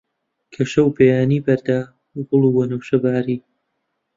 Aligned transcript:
کە 0.53 0.63
شەو 0.71 0.87
بەیانی 0.95 1.43
بەردا، 1.45 1.79
گوڵ 2.27 2.41
و 2.45 2.53
وەنەوشە 2.55 2.97
باری 3.03 3.39